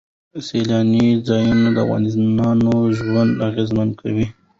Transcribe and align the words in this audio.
سیلانی 0.47 1.07
ځایونه 1.27 1.67
د 1.75 1.77
افغانانو 1.85 2.75
ژوند 2.99 3.31
اغېزمن 3.49 3.89
کوي. 4.01 4.25